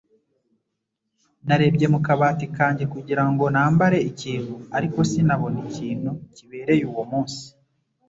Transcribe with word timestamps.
Narebye 1.47 1.85
mu 1.93 1.99
kabati 2.05 2.45
kanjye 2.57 2.85
kugira 2.93 3.23
ngo 3.31 3.43
nambare 3.53 3.97
ikintu, 4.11 4.55
ariko 4.77 4.99
sinabona 5.09 5.57
ikintu 5.67 6.11
kibereye 6.35 6.83
uwo 6.91 7.03
munsi. 7.11 7.41